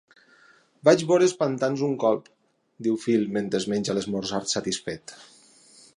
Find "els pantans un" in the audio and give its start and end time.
1.29-1.93